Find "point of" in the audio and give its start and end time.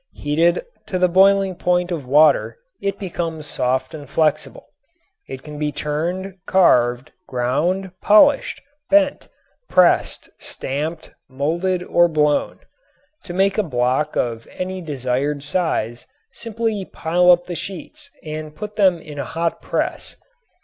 1.53-2.07